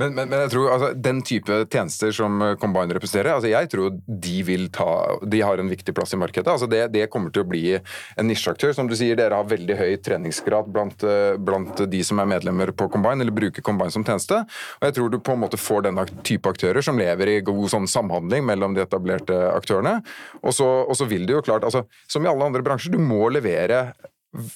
[0.00, 3.68] Men, men, men jeg tror altså, den type tjenester som eh, Combine representerer, altså jeg
[3.70, 6.48] tror de vil ta De har en viktig plass i markedet.
[6.48, 8.72] altså Det, det kommer til å bli en nisjeaktør.
[8.76, 12.72] Som du sier, dere har veldig høy treningsgrad blant, eh, blant de som er medlemmer
[12.72, 14.42] på Combine, eller bruker Combine som tjeneste.
[14.80, 17.68] Og jeg tror du på en måte får den type aktører som lever i god
[17.74, 19.98] sånn samhandling mellom de etablerte aktørene.
[20.42, 23.02] Og så, og så vil det jo klart, altså, som i alle andre bransjer, du
[23.02, 23.90] må levere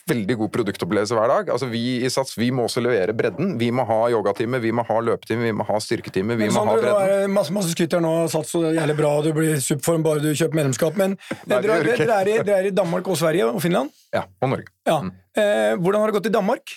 [0.09, 1.51] veldig god produktopplevelse hver dag.
[1.53, 3.57] Altså Vi i Sats vi må også levere bredden.
[3.61, 6.37] Vi må ha yogatime, vi må ha løpetime, vi må ha styrketime.
[6.41, 6.87] vi må ha bredden.
[6.87, 7.13] bredden.
[7.13, 8.15] er det masse, masse skryt her nå.
[8.33, 10.97] Sats så jævlig bra, du blir superform bare du kjøper medlemskap.
[10.97, 13.93] Men eh, det dere, er i, er Danmark og Sverige og Finland?
[14.17, 14.73] Ja, og Norge.
[14.89, 15.01] Ja.
[15.37, 16.77] Eh, hvordan har det gått i Danmark?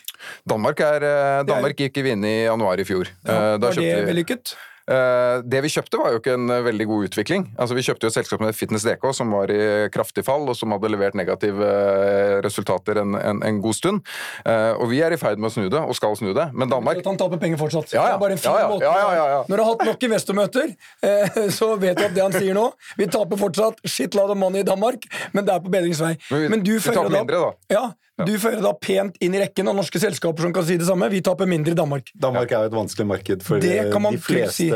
[0.50, 3.14] Danmark, er, eh, Danmark gikk vi inn i januar i fjor.
[3.24, 4.58] Ja, da Var det vellykket?
[4.90, 7.44] Eh, Det vi kjøpte, var jo ikke en eh, veldig god utvikling.
[7.62, 9.60] Altså Vi kjøpte jo et selskap med Fitness DK som var i
[9.94, 14.02] kraftig fall, og som hadde levert negative eh, resultater en, en, en god stund.
[14.50, 16.48] Og vi er i ferd med å snu det, og skal snu det.
[16.58, 17.94] Men Danmark han taper penger fortsatt.
[17.94, 18.08] Ja, ja.
[18.10, 19.46] Det er bare en fin Ja, måte.
[19.50, 20.74] Når du har hatt nok investormøter,
[21.54, 22.66] så vet du at det han sier nå
[23.00, 26.16] Vi taper fortsatt shitload of money i Danmark, men det er på bedringsvei.
[26.32, 27.52] Men vi- du vi fører taper mindre, da.
[27.76, 27.84] Ja,
[28.26, 31.10] du fører da pent inn i rekken av norske selskaper som kan si det samme.
[31.12, 32.12] Vi taper mindre i Danmark.
[32.14, 34.70] Danmark er jo et vanskelig marked for Det eh, kan man de fleste si.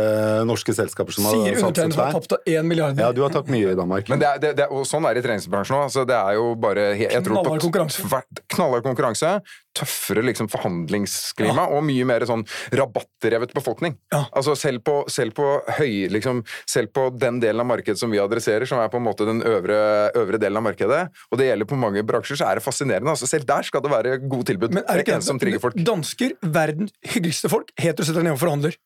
[0.48, 3.00] norske selskaper som har Sier satset undertegnede som har tapt av 1 milliard.
[3.00, 4.12] Ja, du har tapt mye i Danmark.
[4.12, 5.88] Men det er, det, det er, og sånn er det i treningsbransjen òg.
[5.90, 6.88] Altså, det er jo bare
[7.24, 8.24] Knallhard konkurranse.
[8.54, 9.36] Knallhard konkurranse.
[9.74, 12.46] Tøffere liksom, forhandlingsklima og mye mer sånn
[12.78, 13.98] rabattrevet befolkning.
[14.14, 14.26] Ja.
[14.32, 15.48] Altså selv på, selv på
[15.80, 19.08] høy, liksom, selv på den delen av markedet som vi adresserer, som er på en
[19.08, 19.80] måte den øvre,
[20.20, 21.02] øvre delen av markedet,
[21.32, 23.16] og det gjelder på mange bransjer, så er det fascinerende.
[23.16, 24.74] Altså, selv der skal det være gode tilbud.
[24.78, 25.78] Men er det ikke en som trigger folk.
[25.91, 28.80] Dansker, verdens hyggeligste folk, heter å sette deg ned og forhandler.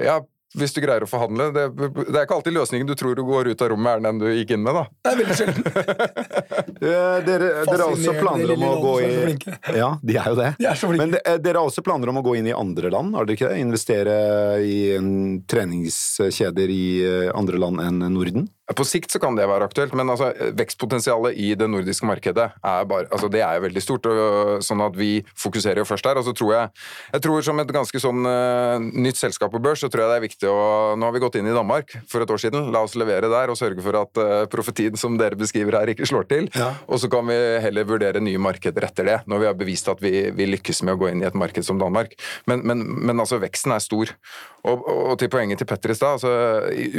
[0.00, 0.18] Ja,
[0.58, 1.44] hvis du greier å forhandle.
[1.54, 4.18] Det, det er ikke alltid løsningen du tror du går ut av rommet, er den
[4.18, 4.82] du gikk inn med, da.
[5.06, 5.68] Det er veldig sjelden.
[6.80, 9.08] Eh, Dere, har også planer om å gå i.
[9.76, 10.46] Ja, de er jo det.
[10.56, 10.94] De er.
[10.96, 13.28] Men de- eh, dere har også planer om å gå inn i andre land, har
[13.28, 13.58] dere ikke det?
[13.60, 14.14] Investere
[14.64, 15.10] i en
[15.50, 18.48] treningskjeder i eh, andre land enn Norden?
[18.76, 22.84] På sikt så kan det være aktuelt, men altså, vekstpotensialet i det nordiske markedet er,
[22.88, 24.06] bare, altså, det er jo veldig stort.
[24.10, 26.18] Og, sånn at Vi fokuserer jo først der.
[26.20, 26.70] og så tror jeg,
[27.14, 30.18] jeg tror Som et ganske sånn uh, nytt selskap på børs, så tror jeg det
[30.18, 30.60] er viktig å
[30.98, 32.70] Nå har vi gått inn i Danmark for et år siden.
[32.74, 36.08] La oss levere der og sørge for at uh, profetien som dere beskriver her, ikke
[36.08, 36.50] slår til.
[36.58, 36.72] Ja.
[36.90, 40.02] Og så kan vi heller vurdere nye markeder etter det, når vi har bevist at
[40.04, 42.14] vi, vi lykkes med å gå inn i et marked som Danmark.
[42.50, 44.14] Men, men, men altså, veksten er stor.
[44.68, 46.30] Og, og til poenget til Petter i stad, altså,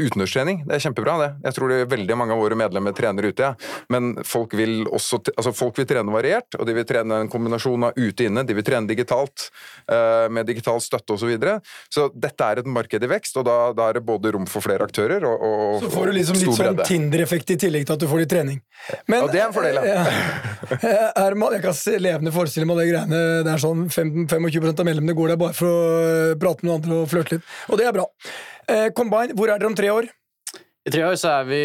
[0.06, 1.30] utendørstrening, det er kjempebra, det.
[1.45, 3.84] Jeg tror det er veldig mange av våre medlemmer trener ute, ja.
[3.93, 7.89] men folk vil også altså folk vil trene variert, og de vil trene en kombinasjon
[7.89, 9.50] av ute-inne, de vil trene digitalt,
[9.91, 11.21] eh, med digital støtte osv.
[11.21, 11.60] Så, videre.
[11.93, 14.65] så dette er et marked i vekst, og da, da er det både rom for
[14.65, 16.82] flere aktører og, og, Så får du liksom litt sånn.
[16.88, 18.58] Tinder-effekt i tillegg til at du får litt trening.
[19.06, 20.02] Men, Ja, det er en fordel, ja.
[21.26, 23.21] er man, jeg kan se levende forestille meg det greiene.
[23.45, 26.71] Det er sånn fem- 25 av medlemmene går der bare for å eh, prate med
[26.71, 27.51] noen andre og flørte litt.
[27.70, 28.08] Og det er bra.
[28.70, 30.10] Eh, Combine, hvor er dere om tre år?
[30.82, 31.62] I tre år så er vi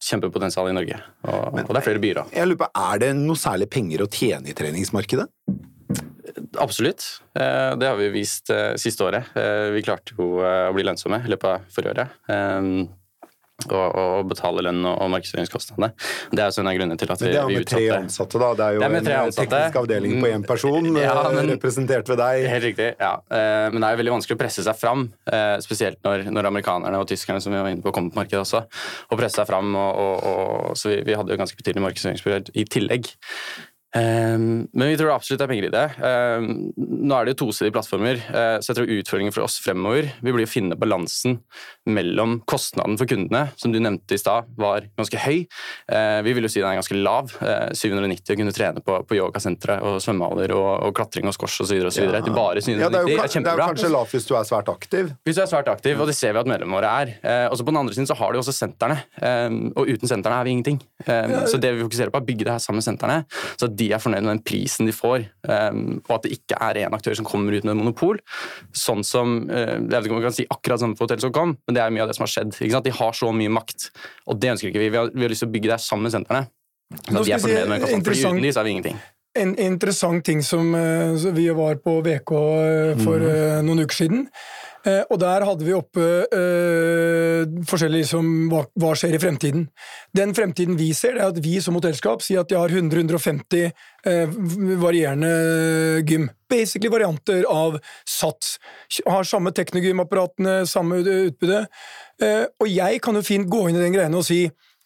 [0.04, 0.96] kjempepotensial i Norge.
[1.24, 2.28] Og, og det er flere byer òg.
[2.36, 5.26] Jeg lurer på, Er det noe særlig penger å tjene i treningsmarkedet?
[6.60, 7.04] Absolutt.
[7.38, 9.24] Eh, Det har vi vist eh, siste året.
[9.36, 12.90] Eh, Vi klarte jo å bli lønnsomme i løpet av forrige året.
[13.70, 15.92] Og, og betale lønn og, markedsføringskostnadene.
[16.34, 18.40] Det er også en av grunnene til at vi utsatte det er med tre ansatte,
[18.42, 18.48] da.
[18.58, 19.44] Det er jo Det er med en ansatte.
[19.46, 22.48] teknisk avdeling på én person, Ja, men- representert ved deg.
[22.50, 23.12] Helt riktig, ja.
[23.30, 25.06] Men det er jo veldig vanskelig å presse seg fram,
[25.62, 28.64] spesielt når, når amerikanerne og tyskerne som vi var inne på kommer på markedet også,
[28.66, 29.70] og presse seg fram.
[29.78, 33.12] Og, og, og, så vi, vi hadde jo ganske betydelig markedsføringsbyrå i tillegg.
[33.94, 35.84] Eh, Men vi tror det absolutt er penger i det.
[36.02, 36.48] Um,
[37.04, 40.34] Nå er det jo tosidige plattformer, uh, så jeg tror utfordringen for oss fremover vil
[40.34, 41.38] blir å finne balansen
[41.86, 45.44] mellom kostnaden for kundene, som du nevnte i stad, var ganske høy.
[45.90, 47.34] Uh, Vi vil jo si den er ganske lav.
[47.40, 51.62] Uh, 790 å kunne trene på, på yogasentre og svømmehaller og, og klatring og squash
[51.64, 51.76] osv.
[51.94, 53.54] til bare 790 Ja, det er jo er kjempebra.
[53.54, 55.12] det er kanskje lavt hvis du er svært aktiv.
[55.26, 57.14] Hvis du er svært aktiv, og det ser vi at medlemmene våre er.
[57.50, 60.40] og så på den andre siden så har du også sentrene, um, og uten sentrene
[60.40, 60.80] er vi ingenting.
[61.06, 63.18] Eh, så det vi fokuserer på er å bygge det her sammen med sentrene,
[63.60, 66.82] så de er fornøyd med den prisen de får, eh, og at det ikke er
[66.84, 68.20] én aktør som kommer ut med monopol.
[68.74, 71.76] Sånn som eh, Jeg vet ikke om man kan si akkurat samme på Hotell.com, men
[71.76, 72.56] det er mye av det som har skjedd.
[72.58, 72.88] Ikke sant?
[72.88, 73.90] De har så mye makt,
[74.28, 74.92] og det ønsker ikke vi.
[74.94, 76.46] Vi har, vi har lyst til å bygge det her sammen med sentrene.
[76.94, 79.02] Så de er fornøyd med kostnaden, for uten de så er vi ingenting.
[79.34, 84.28] En interessant ting som eh, Vi var på VK eh, for eh, noen uker siden.
[84.84, 89.68] Eh, og der hadde vi oppe eh, forskjellig liksom, hva, hva skjer i fremtiden.
[90.16, 93.64] Den fremtiden vi ser, det er at vi som hotellskap sier at de har 100-150
[93.64, 94.34] eh,
[94.82, 95.32] varierende
[96.08, 96.28] gym.
[96.52, 98.58] Basically varianter av SATS.
[99.08, 101.64] Har samme teknogymapparatene, samme utbytte.
[102.22, 104.44] Eh, og jeg kan jo fint gå inn i den greiene og si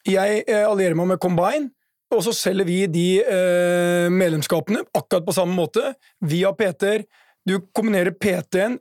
[0.08, 1.72] jeg eh, allierer meg med Combine.
[2.14, 5.92] Og så selger vi de eh, medlemskapene akkurat på samme måte,
[6.24, 7.04] via PT-er.
[7.44, 8.78] Du kombinerer PT-en,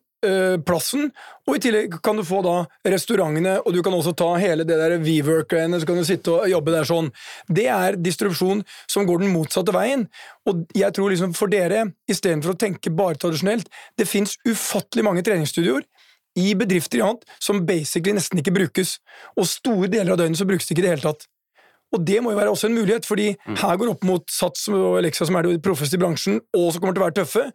[0.67, 1.12] plassen,
[1.45, 2.56] og i tillegg kan du få da
[2.89, 6.49] restaurantene, og du kan også ta hele det der WeWork-greiene, så kan du sitte og
[6.49, 7.12] jobbe der sånn.
[7.45, 10.08] Det er distribusjon som går den motsatte veien.
[10.49, 15.23] Og jeg tror liksom for dere, istedenfor å tenke bare tradisjonelt, det fins ufattelig mange
[15.27, 15.86] treningsstudioer
[16.38, 18.97] i bedrifter i annet som basically nesten ikke brukes.
[19.38, 21.30] Og store deler av døgnet så brukes det ikke i det hele tatt.
[21.95, 24.97] Og det må jo være også en mulighet, fordi her går opp mot Sats og
[25.00, 27.45] Alexa, som er de proffeste i bransjen, og som kommer til å være tøffe,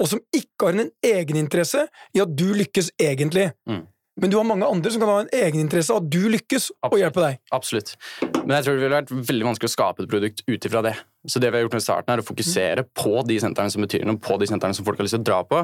[0.00, 1.84] og som ikke har en egeninteresse
[2.16, 3.50] i at du lykkes egentlig.
[3.68, 3.84] Mm.
[4.20, 6.88] Men du har mange andre som kan ha en egeninteresse av at du lykkes, og
[6.88, 7.02] Absolutt.
[7.04, 7.38] hjelpe deg.
[7.56, 7.94] Absolutt.
[8.42, 10.96] Men jeg tror det ville vært veldig vanskelig å skape et produkt ut ifra det.
[11.28, 14.02] Så det vi har gjort med starten er å fokusere på de sentrene som betyr
[14.08, 15.60] noe, på de sentrene som folk har lyst til å dra på.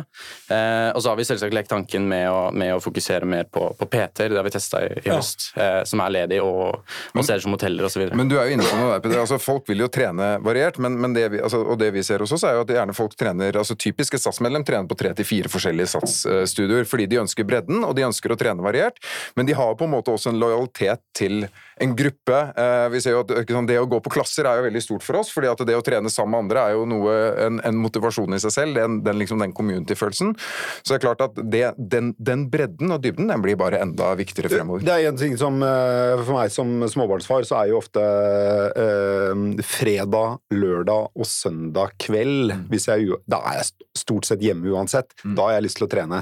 [0.54, 3.64] Eh, og så har vi selvsagt lekt tanken med å, med å fokusere mer på,
[3.78, 5.16] på PT-er, det har vi testa i, i Ja.
[5.18, 8.06] høst, eh, som er ledig, og, og steder som hoteller osv.
[8.14, 9.18] Men du er jo inne på noe der.
[9.24, 12.22] Altså, folk vil jo trene variert, men, men det vi, altså, og det vi ser
[12.22, 15.26] hos oss, er jo at gjerne folk trener altså Typiske SAS-medlem trener på tre til
[15.26, 18.98] fire forskjellige SAS-studioer fordi de ønsker bredden og de ønsker å trene variert,
[19.38, 21.46] men de har på en måte også en lojalitet til
[21.78, 22.38] en gruppe.
[22.58, 23.30] Eh, vi ser jo at
[23.68, 25.82] Det å gå på klasser er jo veldig stort for oss, fordi at det å
[25.84, 27.14] trene sammen med andre er jo noe,
[27.46, 30.34] en, en motivasjon i seg selv, den, den, liksom, den community-følelsen.
[30.82, 34.12] Så det er klart at det, den, den bredden og dybden den blir bare enda
[34.18, 34.84] viktigere fremover.
[34.87, 38.02] Det er en ting som eh, For meg som småbarnsfar, så er jo ofte
[38.76, 45.11] eh, fredag, lørdag og søndag kveld hvis jeg, Da er jeg stort sett hjemme uansett.
[45.24, 46.20] Da har jeg lyst til å trene.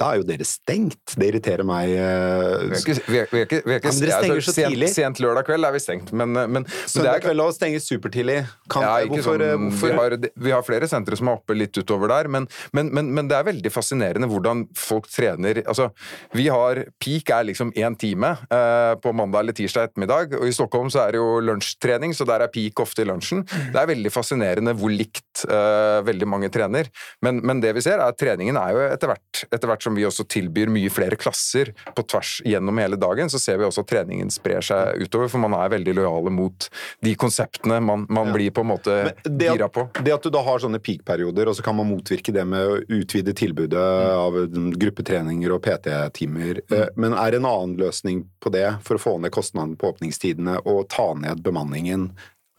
[0.00, 1.14] Da er jo dere stengt.
[1.18, 1.90] Det irriterer meg.
[1.92, 4.44] eh, Vi er ikke, vi er, vi er ikke, vi er ikke Ja, dere stenger
[4.46, 4.90] så så tidlig.
[4.94, 8.38] Sent lørdag kveld er vi stengt, men, men, men Søndag kveld òg stenger supertidlig.
[8.68, 10.16] Kan, ja, hvorfor, eh, sånn, hvorfor vi, har,
[10.48, 13.38] vi har flere sentre som er oppe litt utover der, men, men, men, men det
[13.38, 15.62] er veldig fascinerende hvordan folk trener.
[15.68, 15.90] Altså,
[16.36, 20.54] vi har Peak er liksom én time eh, på mandag eller tirsdag ettermiddag, og i
[20.54, 23.44] Stockholm så er det jo lunsjtrening, så der er peak ofte i lunsjen.
[23.46, 26.90] Det er veldig fascinerende hvor likt eh, veldig mange trener,
[27.24, 29.96] men, men det vi ser er at treningen er jo etter hvert, etter hvert som
[29.96, 33.84] vi også tilbyr mye flere klasser på tvers gjennom hele dagen, så ser vi også
[33.84, 36.68] at treningen sprer seg utover, for man er veldig lojale mot
[37.04, 39.88] de konseptene man, man blir på en måte gira på.
[40.04, 42.78] det at du da har sånne peak-perioder, og så kan man motvirke det med å
[43.00, 46.62] utvide tilbudet av mm, gruppetreninger og PT-timer.
[46.68, 46.78] Mm.
[46.78, 50.58] Eh, Men er en annen løsning på det, for å få ned kostnadene på åpningstidene
[50.64, 52.10] og ta ned bemanningen,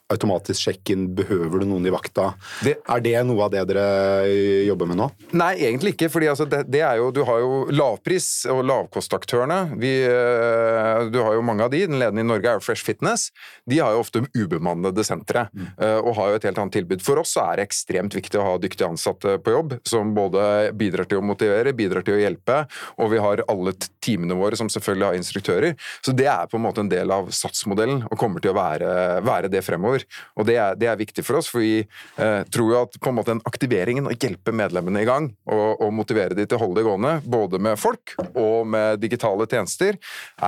[0.10, 2.34] automatisk sjekk-in, behøver du noen i vakta?
[2.65, 3.86] Det- Er det noe av det dere
[4.26, 5.10] eh, jobber med nå?
[5.34, 6.10] Nei, egentlig ikke.
[6.10, 9.78] fordi altså, det, det er jo, Du har jo lavpris- og lavkostaktørene.
[9.80, 11.86] Vi, eh, du har jo mange av de.
[11.86, 13.30] Den ledende i Norge er jo Fresh Fitness.
[13.69, 15.67] De har jo ofte ubemannede sentre mm.
[16.04, 17.02] og har jo et helt annet tilbud.
[17.06, 20.72] For oss så er det ekstremt viktig å ha dyktige ansatte på jobb, som både
[20.78, 22.63] bidrar til å motivere, bidrar til å hjelpe,
[22.98, 25.78] og vi har alle teamene våre som selvfølgelig har instruktører.
[26.06, 28.89] Så det er på en måte en del av satsmodellen og kommer til å være,
[29.28, 29.98] være det fremover.
[30.39, 33.12] Og det er, det er viktig for oss, for vi eh, tror jo at på
[33.12, 36.63] en måte den aktiveringen å hjelpe medlemmene i gang og, og motivere de til å
[36.63, 39.97] holde det gående, både med folk og med digitale tjenester,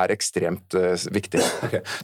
[0.01, 1.41] er ekstremt eh, viktig.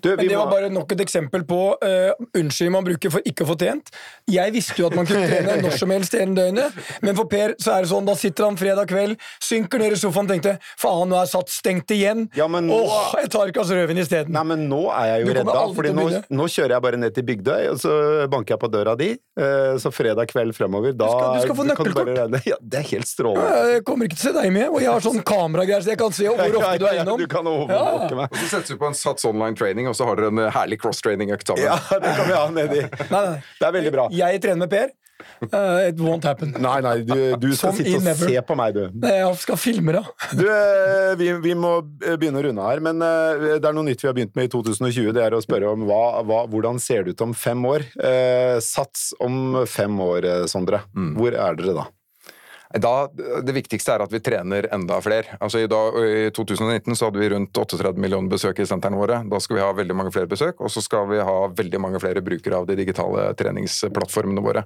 [0.04, 3.12] Du, Men vi det må, var bare nok et eksempel på uh, unnskyld man bruker
[3.14, 3.92] for ikke å få trent.
[4.30, 7.56] Jeg visste jo at man kunne trene når som helst hele døgnet, men for Per
[7.62, 11.08] så er det sånn, da sitter han fredag kveld, synker ned i sofaen tenkte faen,
[11.10, 12.28] nå er satt stengt igjen.
[12.38, 14.34] Ja, men nå- Åh, jeg tar ikke altså rødvin isteden.
[14.36, 16.08] Nei, men nå er jeg jo redda, å nå,
[16.40, 17.92] nå kjører jeg bare ned til Bygdøy, og så
[18.32, 19.10] banker jeg på døra di.
[19.38, 22.46] eh, Så fredag kveld fremover, da skal- du skal få nøkkelkort.
[22.46, 23.74] Ja, det er helt strålende.
[23.74, 25.98] Jeg kommer ikke til å se deg med, og jeg har sånn kameragreier, så jeg
[26.00, 27.18] kan se hvor ofte du er innom.
[27.20, 28.30] Du kan overvåke meg.
[28.32, 30.80] Og så setter vi på en Sats online training, og så har dere en herlig
[30.82, 31.64] cross-training-økt sammen.
[31.64, 32.82] Ja, det kan vi ha nedi.
[32.90, 34.08] Det er veldig bra.
[34.12, 34.90] Jeg trener med Per.
[35.48, 36.54] Uh, it won't happen.
[36.62, 38.30] Nei, nei, du, du skal Som sitte og never.
[38.30, 39.08] se på meg, du.
[39.08, 40.04] Jeg skal filme det.
[40.38, 44.04] Du, eh, vi, vi må begynne å runde her, men eh, det er noe nytt
[44.04, 45.12] vi har begynt med i 2020.
[45.18, 47.86] Det er å spørre om hva, hva, hvordan ser det ut om fem år?
[47.98, 50.68] Uh, sats om fem år, Sondre.
[50.68, 51.14] Sondre.
[51.18, 51.84] Hvor er dere da?
[52.76, 53.08] Da,
[53.48, 55.38] det viktigste er at vi trener enda flere.
[55.40, 59.22] Altså I, dag, I 2019 så hadde vi rundt 38 millioner besøk i sentrene våre.
[59.30, 62.02] Da skal vi ha veldig mange flere besøk, og så skal vi ha veldig mange
[62.04, 64.66] flere brukere av de digitale treningsplattformene våre.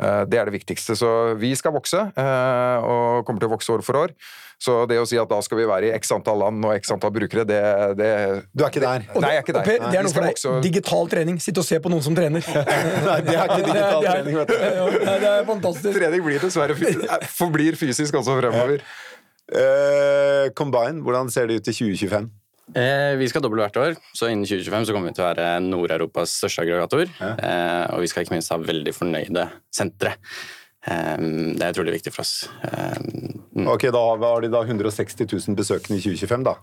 [0.00, 0.96] Eh, Det er det viktigste.
[0.96, 4.16] Så vi skal vokse, eh, og kommer til å vokse år for år.
[4.62, 6.92] Så det å si at da skal vi være i x antall land og x
[6.94, 7.60] antall brukere, det,
[7.98, 8.10] det
[8.54, 9.06] Du er ikke der.
[9.18, 9.66] Nei, jeg er ikke der.
[9.66, 10.38] Per, det er noe for deg.
[10.44, 10.60] deg.
[10.68, 11.40] Digital trening.
[11.42, 12.44] Sitte og se på noen som trener.
[13.08, 14.54] Nei, det er ikke digital Det er- trening, vet du.
[14.60, 15.98] Nei, ja, Det er fantastisk.
[15.98, 16.78] Trening blir dessverre
[17.40, 18.86] forblir fysisk også fremover.
[19.54, 22.30] Uh, Combine, hvordan ser det ut i 2025?
[22.72, 25.48] Eh, vi skal doble hvert år, så innen 2025 så kommer vi til å være
[25.66, 27.10] Nord-Europas største aggregator.
[27.20, 30.14] Eh, og vi skal ikke minst ha veldig fornøyde sentre.
[30.84, 31.16] Eh,
[31.56, 32.34] det er utrolig viktig for oss.
[32.68, 32.98] Eh,
[33.56, 33.68] mm.
[33.72, 36.56] Ok, da har de da 160 000 besøkende i 2025, da?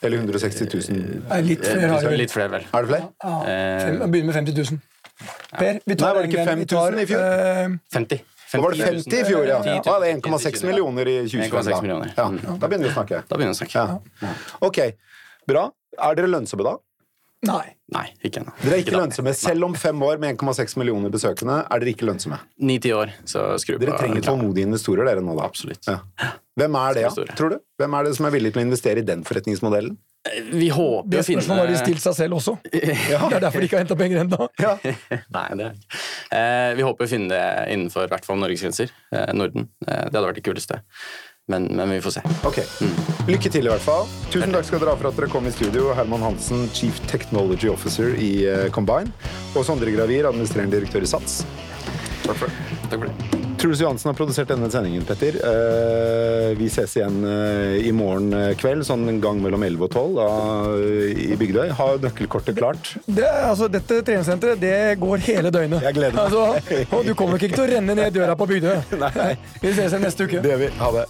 [0.00, 2.06] Eller 160 000 Nei, Litt flere har.
[2.16, 2.62] Litt flere, vel.
[2.72, 3.08] Er det flere?
[3.20, 4.78] Fem- Begynner med 50 000.
[5.54, 6.62] Per, vi tar Nei, var det ikke en gang.
[6.62, 7.20] Vi tar, 5 000 i fjor?
[7.98, 8.22] 50.
[8.54, 8.54] 50.
[8.54, 9.58] Da var det 50 i fjor, ja.
[9.62, 9.92] 10 000.
[9.92, 11.68] Ah, det er 1,6 millioner i 2025.
[11.68, 11.80] da.
[11.84, 12.14] millioner.
[12.16, 13.20] Ja, da begynner vi å snakke.
[13.28, 13.84] Da begynner vi å snakke.
[14.24, 14.32] Ja.
[14.68, 14.80] Ok,
[15.50, 15.66] bra.
[16.08, 16.74] Er dere lønnsomme da?
[17.48, 17.64] Nei.
[17.94, 18.54] Nei, ikke ennå.
[18.62, 19.34] Dere er ikke ikke lønnsomme.
[19.36, 22.38] Selv om fem år med 1,6 millioner besøkende er dere ikke lønnsomme.
[22.64, 23.82] Ni-ti år, så skru på.
[23.84, 25.44] Dere trenger tålmodige investorer, dere nå, da.
[25.46, 25.84] Absolutt.
[25.90, 26.32] Ja.
[26.58, 27.60] Hvem er det, tror du?
[27.82, 29.98] Hvem er det som er villig til å investere i den forretningsmodellen?
[30.54, 32.54] Vi håper Det å finne spørsmålet har de stilt seg selv også.
[32.72, 34.46] Det er derfor de ikke har henta penger ennå.
[34.62, 34.72] Ja.
[35.36, 36.00] Nei, det er ikke.
[36.38, 38.94] Eh, vi håper å finne det innenfor i hvert fall Norges grenser.
[39.12, 39.68] Eh, Norden.
[39.84, 40.80] Eh, det hadde vært det kuleste.
[41.46, 42.22] Men, men vi får se.
[42.48, 42.58] Ok.
[43.28, 44.08] Lykke til, i hvert fall.
[44.32, 45.90] Tusen takk skal dere ha for at dere kom i studio.
[45.96, 49.12] Herman Hansen, Chief Technology Officer i eh, Combine.
[49.52, 51.42] Og Sondre Gravir, administrerende direktør i Sats.
[52.24, 52.78] Takk for det.
[52.88, 53.43] Takk for det.
[53.64, 55.38] Truls Johansen har produsert denne sendingen, Petter.
[55.40, 59.94] Eh, vi ses igjen eh, i morgen eh, kveld, sånn en gang mellom 11 og
[59.94, 60.26] 12 da,
[61.24, 61.72] i Bygdøy.
[61.78, 62.92] Ha nøkkelkortet klart.
[63.06, 65.80] Det, altså, dette treningssenteret det går hele døgnet.
[65.88, 66.28] Jeg gleder meg.
[66.28, 68.84] Altså, og du kommer ikke til å renne ned døra på Bygdøy.
[69.06, 69.32] Nei.
[69.64, 70.44] Vi ses igjen neste uke.
[70.44, 70.72] Det gjør vi.
[70.84, 71.08] Ha det.